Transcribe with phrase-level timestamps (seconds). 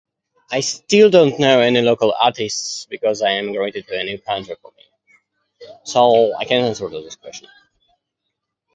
[0.51, 3.53] I still don't know any local artists because I am
[5.83, 7.49] So I cannot answer this question.